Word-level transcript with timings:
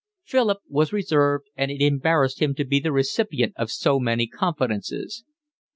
Philip 0.23 0.57
was 0.67 0.91
reserved, 0.91 1.49
and 1.55 1.69
it 1.69 1.79
embarrassed 1.79 2.41
him 2.41 2.55
to 2.55 2.65
be 2.65 2.79
the 2.79 2.91
recipient 2.91 3.53
of 3.55 3.69
so 3.69 3.99
many 3.99 4.25
confidences. 4.25 5.23